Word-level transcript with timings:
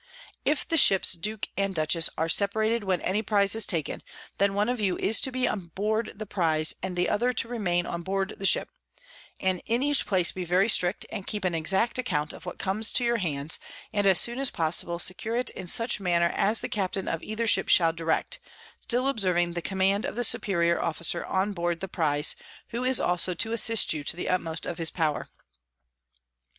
_If 0.45 0.67
the 0.67 0.77
Ships 0.77 1.13
Duke 1.13 1.49
and 1.55 1.75
Dutchess 1.75 2.09
_are 2.17 2.31
separated 2.31 2.83
when 2.83 3.01
any 3.01 3.21
Prize 3.21 3.55
it 3.55 3.67
taken, 3.67 4.01
then 4.39 4.55
one 4.55 4.67
of 4.67 4.81
you 4.81 4.97
is 4.97 5.21
to 5.21 5.31
be 5.31 5.47
on 5.47 5.67
board 5.75 6.13
the 6.15 6.25
Prize, 6.25 6.73
and 6.81 6.95
the 6.97 7.07
other 7.07 7.33
to 7.33 7.47
remain 7.47 7.85
on 7.85 8.01
board 8.01 8.33
the 8.39 8.47
Ship; 8.47 8.67
and 9.39 9.61
in 9.67 9.83
each 9.83 10.07
place 10.07 10.31
be 10.31 10.43
very 10.43 10.67
strict, 10.67 11.05
and 11.11 11.27
keep 11.27 11.45
an 11.45 11.53
exact 11.53 11.99
Account 11.99 12.33
of 12.33 12.47
what 12.47 12.57
comes 12.57 12.91
to 12.93 13.03
your 13.03 13.17
hands, 13.17 13.59
and 13.93 14.07
as 14.07 14.19
soon 14.19 14.39
as 14.39 14.49
possible 14.49 14.97
secure 14.97 15.35
it 15.35 15.51
in 15.51 15.67
such 15.67 15.99
manner 15.99 16.31
as 16.35 16.61
the 16.61 16.67
Captain 16.67 17.07
of 17.07 17.21
either 17.21 17.45
Ship 17.45 17.69
shall 17.69 17.93
direct: 17.93 18.39
still 18.79 19.07
observing 19.07 19.53
the 19.53 19.61
Command 19.61 20.03
of 20.03 20.15
the 20.15 20.23
superior 20.23 20.81
Officer 20.81 21.23
on 21.27 21.53
board 21.53 21.79
the 21.79 21.87
Prize, 21.87 22.35
who 22.69 22.83
is 22.83 22.99
also 22.99 23.35
to 23.35 23.51
assist 23.51 23.93
you 23.93 24.03
to 24.03 24.17
the 24.17 24.29
utmost 24.29 24.65
of 24.65 24.79
his 24.79 24.89
power. 24.89 25.29